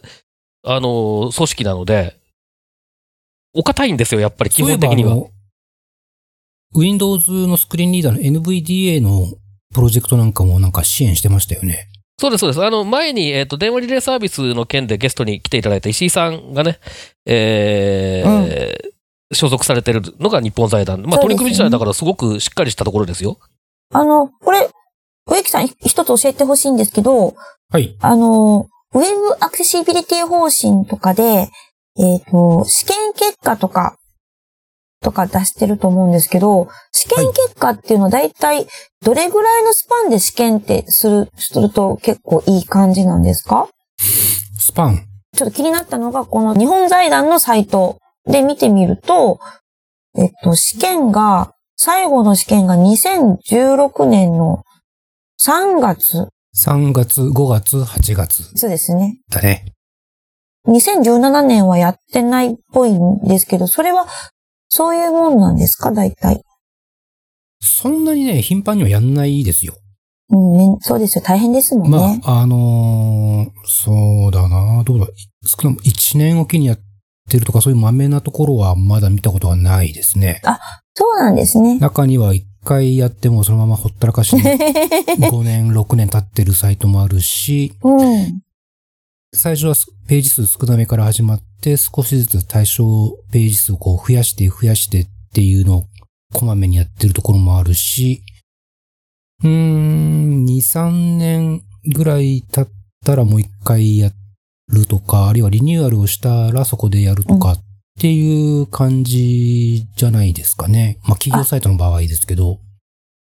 [0.64, 2.16] あ、あのー組織なので、
[3.54, 5.16] お堅いんですよ、やっぱり、基本的には。
[6.76, 9.26] Windows のスクリーンリーダーの NVDA の
[9.72, 11.88] プロジェクトなんかもなんか支援してましたよね。
[12.18, 12.64] そうです、そうです。
[12.64, 16.78] あの、前に、えっ、と、電話リレーサービスの件でゲストに来ていただいた石井さんがね、
[17.26, 18.94] えー
[19.32, 21.02] 所属されてるのが日本財団。
[21.02, 23.38] まあ、取り組み自体だからすごくしっかりしたところですよ。
[23.92, 24.70] あの、これ、
[25.26, 27.34] 植木さん一つ教えてほしいんですけど、
[27.70, 27.96] はい。
[28.00, 31.50] あの、ウェブアクセシビリティ方針とかで、
[31.98, 33.96] えっ、と、試験結果とか、
[35.00, 38.66] とか出してると思うんですけど、試験結果っていうのは大体
[39.02, 43.68] どれぐらいのスパンで試験ってする、すると結構いい感じなんですか？
[43.98, 45.06] スパン。
[45.36, 49.40] ちょっと気になったのが、この日本財団のサイトで見てみると、
[50.16, 54.62] えっと、試験が、最後の試験が2016年の
[55.40, 59.18] 3月、3月、5月、8月そうですね。
[59.30, 59.66] だね。
[60.68, 64.06] 2017年はやってないっぽいんですけど、それは、
[64.68, 65.92] そういうもんなんですか？
[65.92, 66.42] 大体。
[67.60, 69.74] そんなにね、頻繁にはやんないですよ。
[70.30, 71.24] うん、ね、そうですよ。
[71.24, 72.20] 大変ですもんね。
[72.24, 75.06] まあ、あのーそうだな、どうだ、
[75.44, 76.78] 少なくとも1年おきにやっ
[77.28, 80.40] てるとか、そういう豆なところはまだ見たことはないですね。
[80.94, 81.78] そうなんですね。
[81.78, 88.40] 中には1回やってもそのままほったらかしに 5年、6年経ってるサイトもあるし、うん。
[89.34, 89.74] 最初は
[90.06, 92.84] ページ数少なめから始まって、少しずつ対象
[93.32, 95.84] ページ数をこう増やして増やしてっていうのを
[96.32, 98.22] こまめにやってるところもあるし、
[99.42, 102.68] うーん、2、3年ぐらい経っ
[103.04, 104.10] たらもう一回や
[104.68, 107.58] るとか、あるいはリニューアルをしたらそこでやるとかっ
[108.00, 110.98] ていう感じじゃないですかね。
[111.04, 112.58] まあ企業サイトの場合ですけど、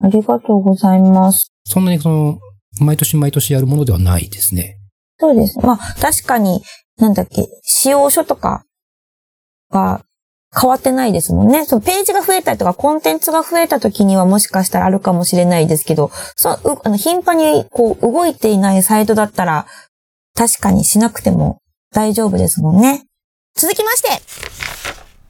[0.03, 1.53] ありがとうございます。
[1.65, 2.39] そんなにその、
[2.81, 4.79] 毎年毎年やるものではないですね。
[5.19, 5.59] そうです。
[5.61, 6.63] まあ、確かに、
[6.97, 8.65] なんだっけ、使用書とか
[9.71, 10.03] が
[10.59, 11.67] 変わってないですもんね。
[11.67, 19.67] そのページが増えたりとか、コンテンツが増えた時にはもしかしたらあるかもしれないですけど、そう、うあの頻繁にこう動いていないサイトだったら、
[20.37, 21.61] 確かにしなくても
[21.93, 23.05] 大丈夫ですもんね。
[23.55, 24.09] 続きまして、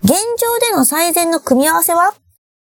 [0.02, 2.14] 現状での最善の組み合わせは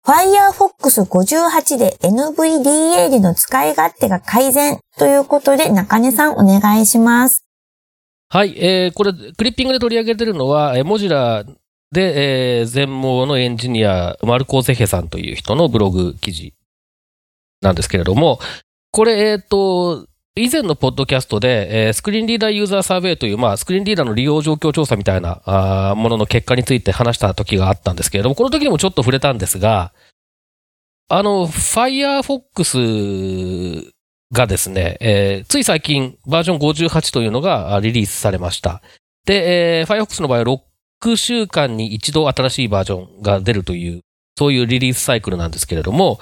[0.06, 7.46] ？Firefox 58で NVDA での使い勝手が改善ということで中根さんお願いします。
[8.30, 11.46] はい、えー、これ、クリッピングで取り上げてるのは、えーモジュラ
[11.92, 16.56] で、えー、全盲のエンジニア、マルコーゼヘさんという人のブログ記事
[17.62, 18.40] なんですけれども、
[18.92, 29.94] これ、えっ、と、以前のポッドキャストで、スクリーンリーダーユーザーサーベイという、まあ、スクリーンリーダーの利用状況調査みたいなものの結果について話した時があったんですけれども、この時にもちょっと触れたんですが、
[31.08, 32.74] あの、Firefox
[34.32, 38.82] がですね、つい最近バージョン58というのがリリースされました。
[39.26, 40.46] で、えー Firefox の場合は
[41.04, 44.02] 6週間に一度新しいバージョンが出るという、
[44.36, 46.20] そういうリリースサイクルなんですけれども、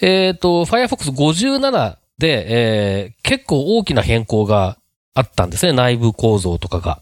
[0.00, 4.76] えっ、と、Firefox 57で、えー結構大きな変更が
[5.14, 7.00] あったんですね、内部構造とかが。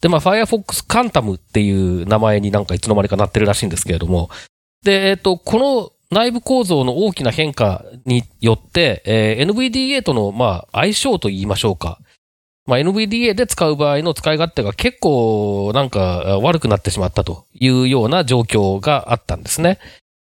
[0.00, 4.30] で、まあ、Firefox カンタムっていう名前になんかいつの間にかなってるらしいんですけれども、
[4.84, 11.98] で、えっ、と、この内部構造の大きな変化によって、えー NVDA との、まあ、相性と言いましょうか。
[12.66, 19.78] まあ、NVDA で使う場合の使い勝手が結構なんか悪くなってしまったというような状況があったんですね。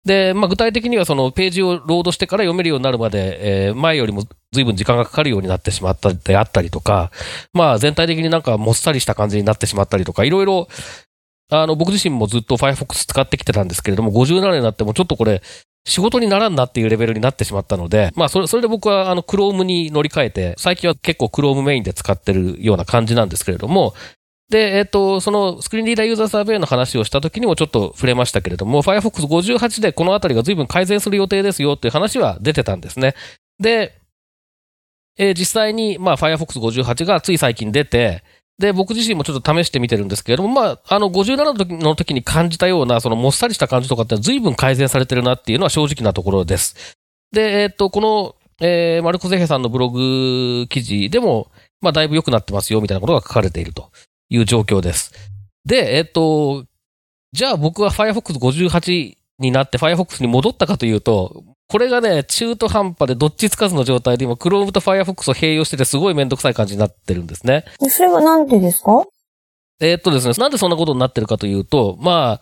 [0.08, 7.12] で、まあ、具体的にはそのページをロードしてから読めるようになるまで、えー前よりも随分時間がかかるようになってしまったであったりとか、
[7.54, 10.68] まあ、全体的になんかもっさりした感じになってしまったりとか、いろいろ、
[11.52, 15.42] あの、僕自身もずっと Firefox 使ってきてたんですけれども、57年になってもちょっとこれ、
[15.86, 23.94] 仕事にならんなっていうレベルになってしまったので、まあ、それ、それで僕は、あの、Chrome に乗り換えて、最近は結構 Chrome メインで使ってるような感じなんですけれども、
[24.50, 33.14] で、えっ、と、そのスクリーンリーダーユーザーサーベイの話をした時にもちょっと触れましたけれども、Firefox 58でこのあたりが随分改善する予定ですよっていう話は出てたんですね。
[33.60, 34.00] で、
[35.18, 38.24] えー実際に、まあ、Firefox 58がつい最近出て、
[38.58, 46.96] で、僕自身もちょっと試してみてるんですけれども、まあ、あの、57の時の時に感じたような、そのもっさりした感じとかって随分改善されてるなっていうのは正直なところです。
[47.32, 53.92] で、えっ、と、この、えーマルコゼヘさんのブログ記事でも、まあ、だいぶ良くなってますよ、みたいなことが書かれていると
[54.30, 55.12] いう状況です。
[55.66, 56.66] で、えっ、と、
[57.34, 67.66] じゃあ僕は Firefox 58になって Firefox に戻ったかというと、これがね、中途半端でどっちつかずの状態で今、Chrome と Firefox を併用しててすごいめんどくさい感じになってるんですね。
[67.82, 69.04] でそれはなんでですか？
[69.80, 72.40] えーっとですね、なんでそんなことになってるかというと、ま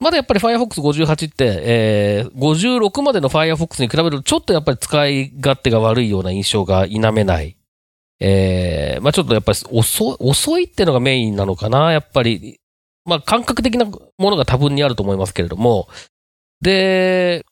[0.00, 7.56] まだやっぱり Firefox 58って、えー、56までの Firefox に比べると、ちょっとやっぱり使い勝手が悪いような印象が否めない。
[8.26, 12.58] えー、まあちょっとやっぱり遅い、遅いっていうのがメインなのかな、やっぱり。
[13.04, 15.88] まあ感覚的なものが多分にあると思いますけれども。
[16.62, 17.44] で、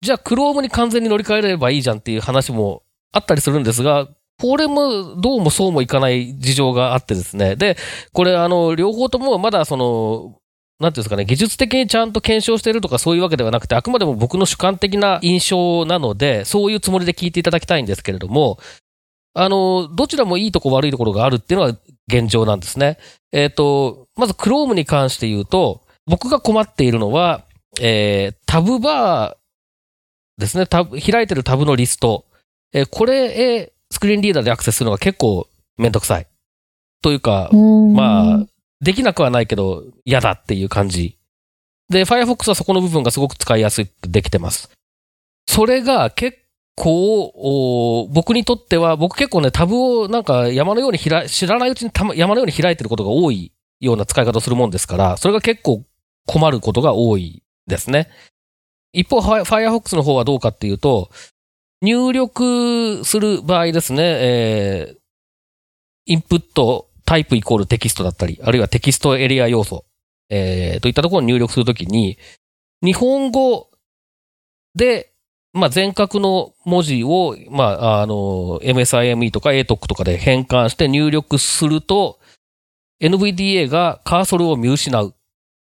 [0.00, 4.08] じゃあ Chrome に完全に乗り換えればいいじゃんっていう話もあったりするんですが、
[4.40, 7.56] これもどうもそうもいかない事情があってですね。
[7.56, 7.76] で、
[8.14, 10.38] これあの、両方ともまだその、
[10.80, 18.58] なんていうんですかね、技術的にちゃんと検証しているとかそういうわけではなくて、あくまでも僕の主観的な印象なので、そういうつもりで聞いていただきたいんですけれども、
[19.40, 21.76] あの、どちらもいいとこ悪いところがあるっていうのは
[22.08, 22.98] 現状なんですね。
[23.32, 27.44] えっ、と、まず Chrome に関して言うと、僕が困っているのは、
[27.80, 32.24] えー、タブバーですね、タブ、開いてるタブのリスト。
[32.72, 36.26] えーこれへスクリーンリーダーでアクセスするのが結構めんどくさい。
[37.00, 38.46] というか、まあ、
[38.80, 41.16] できなくはないけど、嫌だっていう感じ。
[41.88, 44.70] で、Firefox はそこの部分がすごく使いやすくできてます。
[45.46, 46.38] それが結
[46.78, 55.84] 構、お僕にとっては、僕結構ね、タブをなんか山のように開、知らないうちに山のように開いてることが多いような使い方をするもんですから、それが結構
[56.26, 58.08] 困ることが多いですね。
[58.92, 61.10] 一方、Firefox の方はどうかっていうと、
[61.80, 64.98] 入力する場合ですね、えー
[66.10, 69.84] インプットタイプイコールテキストだったり、あるいはテキストエリア要素、
[70.30, 72.16] えーといったところを入力するときに、
[72.82, 73.68] 日本語
[74.74, 75.07] で、
[75.58, 82.18] まあ、全角の文字を、まあ、あの、MSIME とか ATOC とかで変換して入力すると、
[83.00, 85.14] NVDA がカーソルを見失う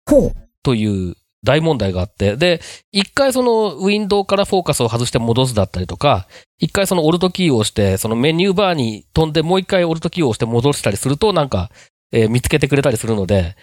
[0.07, 0.33] ほう。
[0.63, 6.27] という大問題があって、で、一回そのウィンドウからフォーカスを外して戻すだったりとか、
[6.59, 11.71] 一回そのオルトキーを押して、そのメニューバーに飛んでもう一回オルトキーを押して戻したりすると、なんか、
[12.13, 13.57] えー見つけてくれたりするので、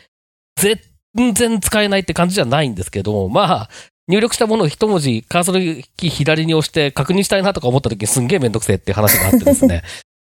[0.55, 3.69] 全然使えないって感じじゃないんですけども、まあ、
[4.11, 9.83] 入力したものを一文字、カーソルキー左に押して確認したいなとか思った時にすんげえめんどくせえっていう話があってですね。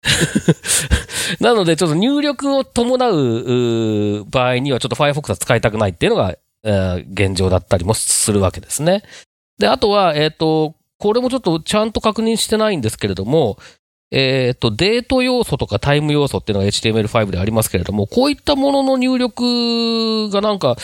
[1.39, 9.03] なので、ちょっと入力を伴う場合には、ちょっと Firefox は使いたくないっていうのが、え現状だったりもするわけですね。
[9.57, 13.57] で、あとは、えっ、と、これもちょっとちゃんと確認してないんですけれども、
[14.11, 20.75] えっ、と、デート要素とかタイム要素っていうのが HTML5 でありますけれども、こういったものの入力がなんか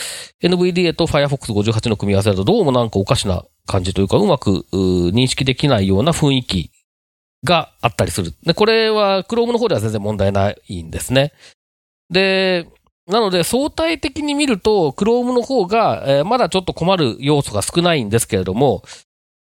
[0.42, 6.70] NVDA と Firefox 58の組み合わせだとどうもなんかおかしな感じというか、うまく認識できないような雰囲気
[7.44, 8.32] があったりする。
[8.44, 11.32] で、これは Chrome の方では全然問題ないんですね。
[12.08, 12.66] で、
[13.06, 18.82] なので相対的に見ると Chrome の方が、えまだちょっと困る要素が少ないんですけれども、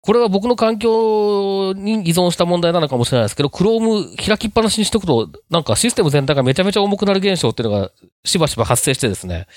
[0.06, 7.90] これは僕の環境に依存した問題なのかもしれないですけど、Chrome 開きっぱなしにしておくと、なんかシステム全体がめちゃめちゃ重くなる現象っていうのが
[8.24, 9.48] しばしば発生してですね、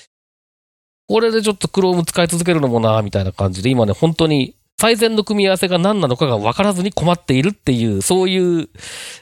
[1.06, 8.68] これでちょっと Chrome 使い続けるのもな、みたいな感じで、今ね、本当に最善の組み合わせが何なのかが分からずに困っているっていう、そういう、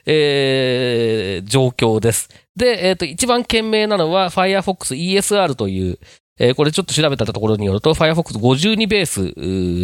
[0.07, 2.31] えー、状況です。
[2.57, 5.99] で、えっ、と、一番賢明なのは Firefox ESR という、
[6.39, 9.07] えーこれちょっと調べたところによると、Firefox 52ベー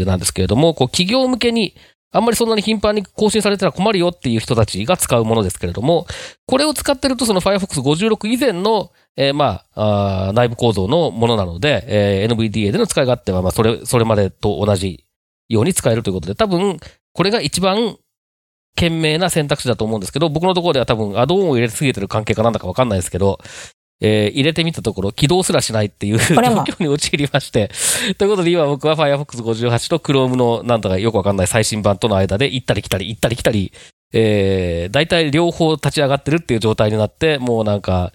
[0.03, 1.75] スなんですけれども、こう企業向けに
[2.13, 6.07] あんまりそんなに頻繁に更新されたら困るよっていう人たちが使うものですけれども、
[6.47, 15.05] これを使ってるとその Firefox 56以前の、えーまあ内部構造のものなので、えー NVDA での使い勝手は、まあ、それ、それまでと同じ
[15.49, 16.79] ように使えるということで、多分、
[17.13, 17.97] これが一番
[18.77, 23.39] 賢明な選択肢だと思うんですけど、僕のところでは多分アドオンを入れすぎてる関係かなんだかわかんないですけど、
[24.01, 27.71] えー入れてみたところ起動すらしないっていう状況に陥りまして、
[28.19, 33.73] ということで今僕は Firefox 58と Chrome のなんだかよくわかんない最新版との間で行ったり来たり行ったり来たり、
[34.13, 38.13] えー、大体両方立ち上がってるっていう状態になって、もうなんか、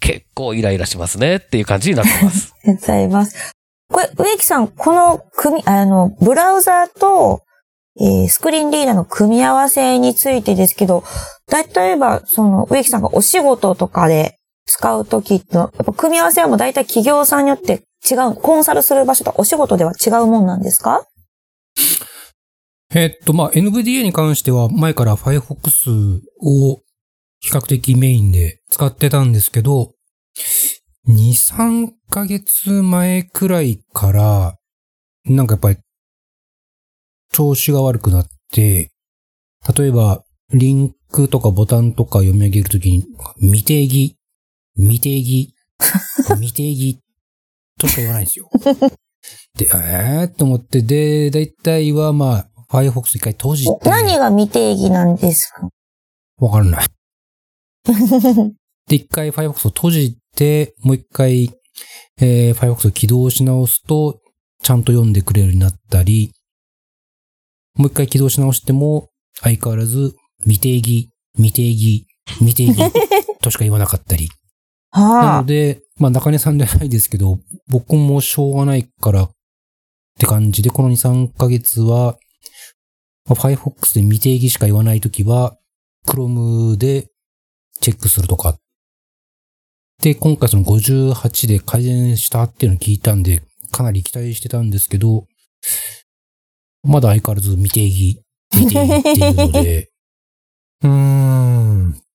[0.00, 2.54] 結構イライラしますねっていう感じになってます。
[2.64, 3.52] ありがとうございます。
[3.92, 7.42] これ、植木さん、この組み、あの、ブラウザーと、
[7.98, 11.02] えースクリーンリーダーの組み合わせについてですけど、
[11.74, 14.35] 例えば、その、植木さんがお仕事とかで
[14.66, 21.06] 使うときの、やっぱ組み合わせはもう大体企業さんによって違う、コンサルする場所とお仕事では違うもんなんですか？
[22.94, 26.82] えっと、まあ、NVDA に関しては前から Firefox を
[27.40, 29.92] 比較的メインで使ってたんですけど、
[31.08, 34.56] 2、3ヶ月前くらいから、
[35.24, 35.78] なんかやっぱり、
[37.32, 38.90] 調子が悪くなって、
[39.76, 43.04] 例えば、リンクとかボタンとか読み上げるときに、
[43.40, 44.15] 未定義、
[44.76, 45.54] 未定義、
[46.34, 47.00] 未定義
[47.78, 48.50] としか言わないんですよ。
[49.58, 50.22] で、えー？
[50.24, 53.88] って思って、で、だいたいはまあ、Firefox 一回閉じて。
[53.88, 55.68] 何が未定義なんですか？
[56.38, 56.86] わかんない。
[58.88, 61.50] で、一回 Firefox を閉じて、もう一回、
[62.18, 64.20] えー、Firefox を起動し直すと、
[64.62, 66.32] ちゃんと読んでくれるようになったり、
[67.74, 69.10] もう一回起動し直しても、
[69.40, 72.06] 相変わらず、未定義、未定義、
[72.38, 72.76] 未定義
[73.40, 74.28] としか言わなかったり。
[75.00, 75.46] なはあの。
[75.46, 79.30] で、まあ中根さんじゃないですけど、僕もしょうがないからっ
[80.18, 82.16] て感じで、この2、3ヶ月は、
[83.28, 85.56] まあ Firefox で未定義しか言わないときは、
[86.06, 87.08] Chrome で
[87.80, 88.58] チェックするとか。
[90.02, 95.26] で、今回その58で改善したっていうのを聞いたんで、かなり期待してたんですけど、
[96.82, 99.90] まだ相変わらず未定義、未定義っていうので、
[100.82, 102.05] うーん。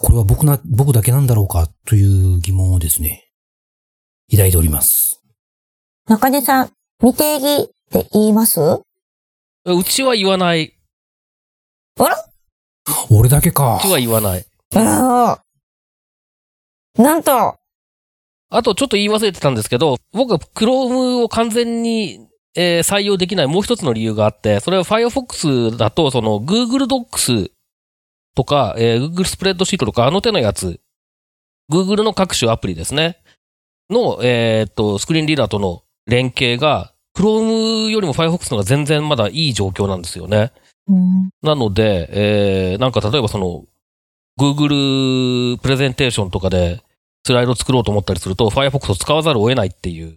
[0.00, 3.28] これは僕な、僕だけなんだろうかという疑問をですね、
[4.30, 5.22] 抱いております。
[6.06, 6.70] 中根さん、
[7.02, 8.60] 未定義って言います？
[8.60, 10.72] うちは言わない。
[13.10, 13.90] 俺だけかうち。
[13.90, 14.46] は言わない。
[14.76, 15.40] あ
[16.96, 17.02] あ。
[17.02, 17.56] なんと、
[18.50, 27.50] あとちょっと言い忘れてたんですけど、僕は Chrome を完全に、えー採用できないもう一つの理由があって、それは Firefox だと、その Google Docs
[28.38, 30.80] とか、えー Google スプレッドシートとか、あの手のやつ、
[31.68, 33.18] Google の各種アプリですね。
[33.90, 40.52] の、えーっと、スクリーンリーダーとの連携が、Chrome よりも Firefox の方が全然まだいい状況なんですよね。
[40.88, 43.64] うんなので、えー、なんか例えばその、
[44.38, 46.80] Google プレゼンテーションとかで
[47.26, 50.14] スライド作ろうと思ったりすると、Firefox を使わざるを得ないっていう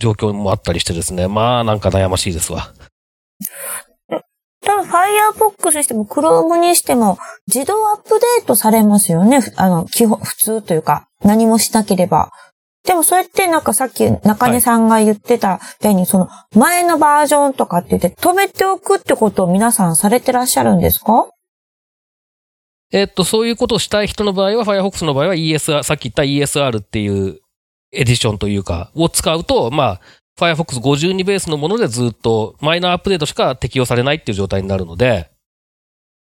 [0.00, 1.28] 状況もあったりしてですね。
[1.28, 2.74] まあなんか悩ましいですわ。
[4.64, 9.40] 多分 Firefox にしても Chrome にしても自動アップデートされますよね。
[9.56, 12.30] あの、基本、普通というか、何もしなければ。
[12.84, 21.28] でもそれってなんかさっき中根さんが言ってたように、その前のバージョンとかって言って止めておくってことを皆さんされてらっしゃるんですか？
[22.92, 27.40] えっと、そういうことをしたい人の場合は、Firefox の場合は ESR、さっき言った ESR っていう
[27.92, 30.00] エディションというか、を使うと、まあ、
[30.38, 35.30] Firefox 52ベースのものでずっとマイナーアップデートしか適用されないっていう状態になるので、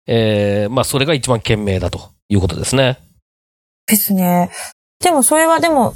[0.06, 2.98] えー、まあそれが一番賢明だということですね。
[3.86, 4.50] ですね。
[5.00, 5.94] でもそれはでも、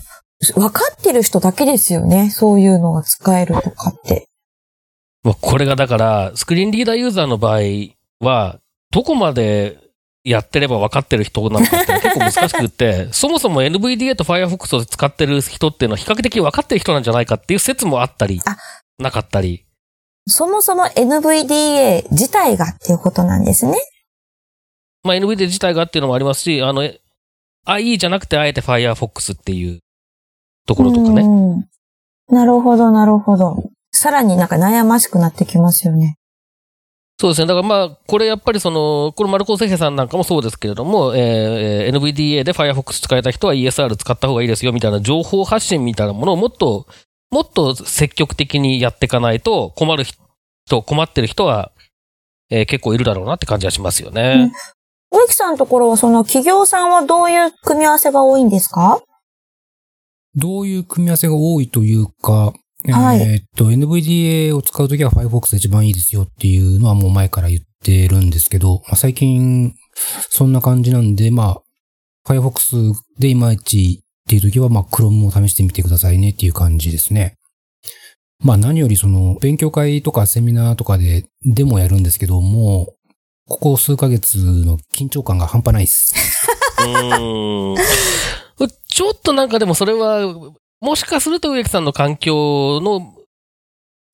[0.54, 2.30] 分かってる人だけですよね。
[2.30, 4.26] そういうのが使えるとかって。
[5.22, 7.60] まあこれがだから、スクリーンリーダーユーザーの場合
[8.20, 8.58] は、
[8.90, 9.78] どこまで
[10.26, 18.40] やってれば分かってる人なのかって結構難しくって、 そもそも NVDA と Firefox を使ってる人っていうのは比較的分かってる人なんじゃないかっていう説もあったり、
[18.98, 19.64] なかったり。
[20.26, 23.78] そもそも NVDA 自体がっていうことなんですね。
[25.04, 26.82] まあ NVDA 自体がっていうのもありますし、あの、
[27.66, 29.78] IE じゃなくてあえて Firefox っていう
[30.66, 31.22] ところとかね。
[32.30, 33.62] なるほど、なるほど。
[33.92, 36.16] さらになんか悩ましくなってきますよね。
[37.18, 37.46] そうですね。
[37.46, 46.86] だからまあ、これやっぱりその、この丸高セヘさんなんかもそうですけれども、えー、NVDA で Firefox 使えた人は ESR 使った方がいいですよみたいな情報発信みたいなものをもっと、
[47.30, 51.72] もっと積極的にやっていかないと困る人、困ってる人は、
[52.50, 54.52] えー、結構いるだろうなって感じはしますよね。
[55.10, 59.00] 植、う、木、さんのところはその企業さんはどういう組み合わせが多いんですか？
[60.34, 62.52] どういう組み合わせが多いというか、
[62.92, 69.74] はい、えっと、NVDA を使うときは Firefox が一番いいですよっていうのはもう前から言ってるんですけど、まあ、最近
[70.30, 71.60] そんな感じなんで、ま
[72.26, 77.36] あ、Firefox でいまいちっていうときは、まあ、Chrome を試してみてくださいねっていう感じですね。
[78.40, 82.92] まあ何よりその勉強会とかセミナーとかでデモやるんですけども、
[83.48, 86.14] ここ数ヶ月の緊張感が半端ないです。
[86.84, 87.76] うん。
[88.88, 90.20] ちょっとなんかでもそれは
[90.86, 93.12] もしかすると植木さんの環境の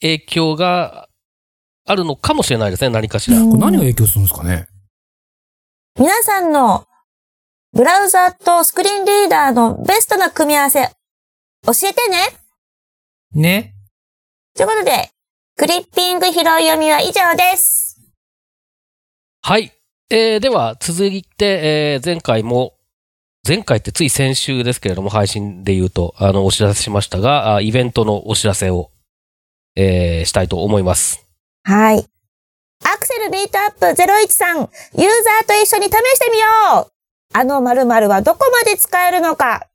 [0.01, 1.07] 影響が
[1.85, 3.37] あるのかもしれないですね、何かしら。
[3.43, 4.69] これ何が影響するんですかね？
[5.99, 6.87] 皆さんの
[7.75, 12.19] ブラウザとスクリーンリーダーのベストな組み合わせ、教えてね。
[13.35, 13.75] ね。
[14.57, 15.11] ということで、
[15.59, 18.01] クリッピング拾い読みは以上です。
[19.43, 19.71] はい。
[20.09, 22.73] えー、では、続いて、えー、前回も
[23.47, 28.91] 前回ってつい先週ですけれども、配信で言うと、あの、お知らせしましたが、イベントのお知らせを、
[29.75, 31.27] えー、したいと思います。
[31.65, 32.07] はい。
[32.85, 36.93] アクセルビートアップ013、ユーザーと一緒に試してみよう
[37.35, 39.69] あの〇〇はどこまで使えるのか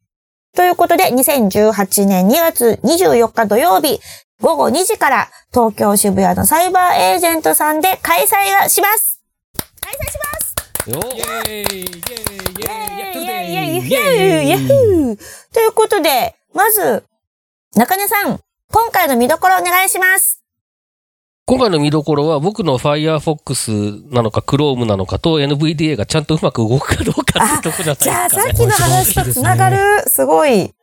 [0.56, 4.00] ということで、2018年2月24日土曜日、
[4.40, 9.22] 午後2時から東京渋谷のサイバーエージェントさんで開催がします
[9.82, 10.47] 開催します
[10.92, 15.18] よイェーイイエーイイエーイイエーイイエーイイエーイ
[15.54, 17.04] ということで、まず、
[17.76, 18.40] 中根さん、
[18.72, 20.44] 今回の見どころお願いします。
[21.46, 30.74] 今回の見どころは僕の Firefox なのか Chrome なのかと NVDA がちゃんとうまく動くかどうかってとこじゃないですか、ね、じゃあさっきの話とつながる、すごい。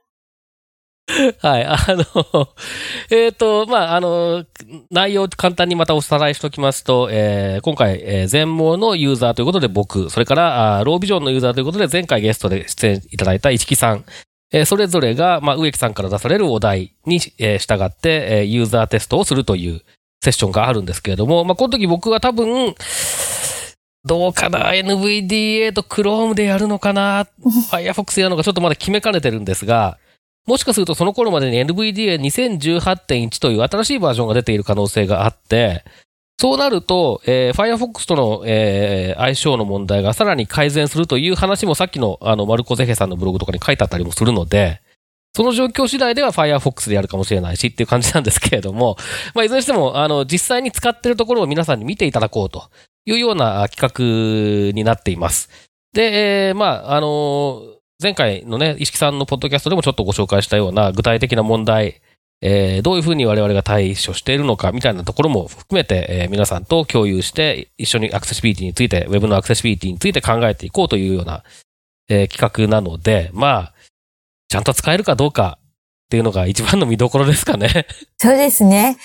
[1.41, 2.49] はい、あの、
[3.11, 4.45] えっ、ー、と、まあ、あの、
[4.91, 14.05] 内容簡単にまたおさらいしておきますと、えー、今回、えー、全盲のユーザーということで僕、それからあロービジョンのユーザーということで前回ゲストで出演いただいた市木さん、
[14.51, 19.83] えー、それぞれが、まあ、植木さんから出されるお題に、えー、従って、えー、ユーザーテストをするという
[20.23, 22.75] セッションがあるんですけれども、まあ、この時僕は多分、
[24.07, 27.27] どうかな ?NVDA と Chrome でやるのかな
[27.71, 29.99] ?Firefox やるのかちょっとまだ決めかねてるんですが、
[30.47, 35.85] もしかするとその頃までに NVDA2018.1 という新しいバージョンが出ている可能性があって、
[36.39, 44.83] そうなると、えー、Firefox との、えー、相性の問題がさらに改善するという話もさっきのあの、マルコゼヘさんのブログとかに書いてあったりもするので、
[45.37, 48.97] その状況次第では Firefox でやるかもしれないしっていう感じなんですけれども、
[49.35, 52.69] まあ、いずれにしても、あの、実際に使っているところを皆さんに見ていただこうと
[53.07, 55.49] いうような企画になっています。
[55.93, 57.63] で、えー、まあ、あの
[58.05, 62.03] 前回のね、石木さんのポッドキャストでもちょっとご紹介したような具体的な問題、
[62.43, 71.45] えー、どういうふうに我々が対処しているのかみたいなところも含めて、えー、皆さんと共有して、一緒にアクセシビリティについて、ウェブのアクセシビリティについて考えていこうというような、
[72.11, 73.75] えー、企画なので、まあ、
[74.49, 77.87] ちゃんと使えるかどうかっていうのが一番の見どころですかね。
[78.21, 78.99] そうですね。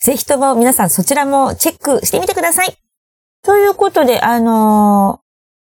[0.00, 2.76] ぜひとも皆さんそちらもチェックしてみてください。
[3.44, 5.20] ということで、あの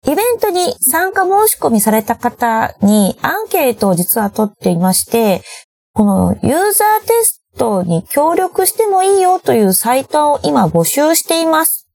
[0.04, 5.42] イベントに参加申し込みされた方にアンケートを実は取っていまして、
[5.92, 11.88] このユーザーテストに協力してもいいよというサイトを今募集しています。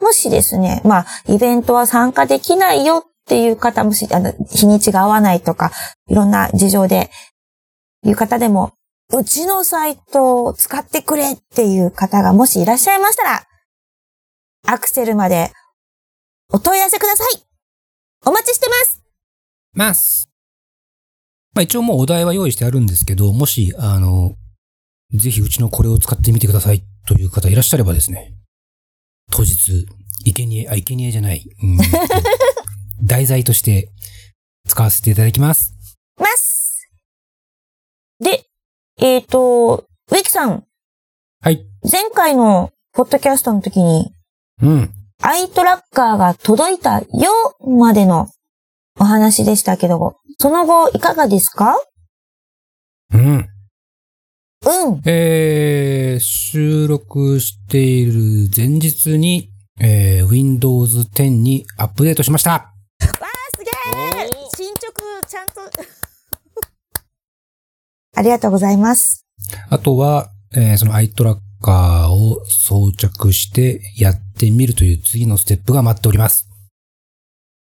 [0.00, 5.70] もしですね、まあ、イベントは参加できないよっていう方、もし、あの、日にちが合わないとか、
[6.08, 7.10] いろんな事情で、
[8.04, 8.72] いう方でも、
[9.16, 13.44] うちのサイトを使ってくれっていう方がもしいらっしゃいましたら、
[14.66, 15.52] アクセルまで
[16.52, 17.42] お問い合わせください
[18.26, 19.02] お待ちしてます
[19.74, 20.28] ます。
[21.54, 24.34] まあ一応もうお題は用意してあるんですけど、もし、あの、
[25.12, 28.34] ぜひうちのこれを使ってみてくださいという方いらっしゃればですね、
[29.30, 29.86] 当日、
[30.24, 31.84] いけにえ、あ、いけにえじゃない、うんと
[33.02, 33.90] 題材として
[34.66, 35.74] 使わせていただきます。
[36.18, 36.88] ます
[38.20, 38.46] で、
[38.98, 40.64] えっ、と、植木さん、
[41.40, 41.66] はい。
[41.90, 44.14] 前回のポッドキャストの時に、
[44.62, 44.90] うん。
[45.22, 47.06] アイトラッカーが届いたよ
[47.66, 48.28] までの
[48.98, 51.76] お話でしたけど、その後いかがですか？
[53.12, 53.20] うん。
[54.66, 55.02] うん。
[55.06, 59.50] えー、収録している前日に、
[59.80, 62.50] えー、Windows 10にアップデートしました。
[62.50, 63.04] わー、
[63.56, 65.60] すげー進捗、ちゃんと。
[68.16, 69.26] ありがとうございます。
[69.70, 76.46] あとは、えーそのアイトラッカーを装着してやってみるという次のステップが待っております。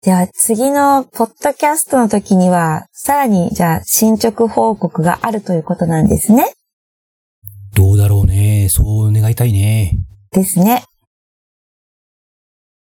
[0.03, 6.53] じゃあ次のポッドキャストの時には、さらにじゃあ進捗報告があるということなんですね。
[7.75, 8.69] どうだろうね。
[8.69, 9.99] そう願いたいね。
[10.31, 10.85] ですね。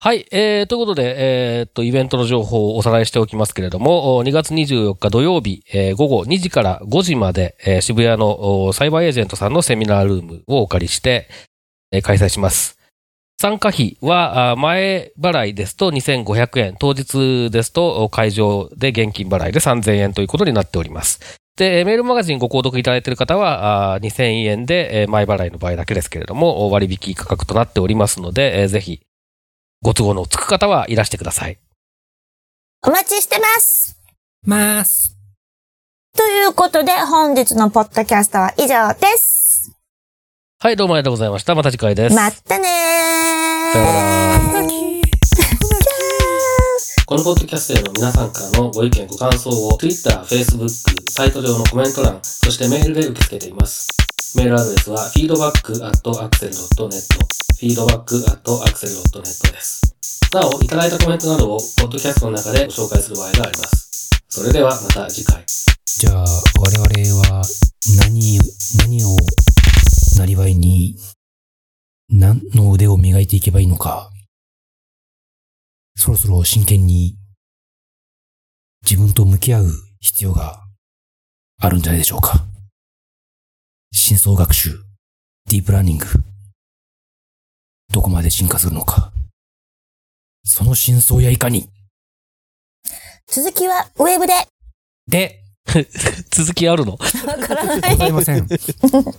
[0.05, 11.27] はい、えー、ということで、えーっと、イベントの情報をおさらいしておきますけれども、2月24日土曜日、えー午後2時から5時まで、えー渋谷のサイバーエージェントさんのセミナールームをお借りして、
[11.91, 12.77] えー開催します。
[13.41, 21.39] 参加費は、前払いですと2500円、当日ですと会場で現金払いで3000円ということになっております。
[21.57, 29.01] で、メールマガジンご購読いただいている方は、2000円で、前払いの場合だけですけれども、割引価格となっておりますので、ぜひ、
[29.82, 31.57] ご都合のつく方はいらしてください。
[32.84, 33.97] お待ちしてます。
[34.45, 35.17] ます。
[36.15, 39.71] ということで、本日のポッドキャストは以上です。
[40.59, 41.55] はい、どうもありがとうございました。
[41.55, 42.15] また次回です。
[42.15, 43.73] またねー。
[43.73, 44.65] さようなら
[47.07, 50.69] このポッドキャストへの皆さんからのご意見、ご感想を Twitter、Facebook、
[51.11, 53.88] サイト上のコメント欄、そしてメールで受け付けています。
[54.36, 59.31] メールアドレスは feedback.axel.net feedback.axel.net で
[59.61, 59.95] す。
[60.33, 64.09] なお、いただいたコメントなどをポッドキャストの中でご紹介する場合があります。
[64.27, 65.41] それではまた次回。
[65.86, 66.33] じゃあ、我々
[67.29, 67.45] は
[68.03, 68.38] 何、
[68.77, 69.15] 何を、
[70.19, 70.97] なりわいに、
[72.09, 74.11] 何の腕を磨いていけばいいのか。
[75.95, 77.15] そろそろ真剣に、
[78.83, 79.71] 自分と向き合う
[80.01, 80.61] 必要が
[81.57, 82.45] あるんじゃないでしょうか。
[83.97, 84.83] 深層学習、
[85.49, 86.05] ディープラーニング、
[87.93, 89.13] どこまで進化するのか。
[90.43, 91.69] その真相やいかに。
[93.25, 94.33] 続きはウェブで。
[95.07, 95.41] で、
[96.29, 96.97] 続きあるの？
[97.25, 98.47] わからないございません。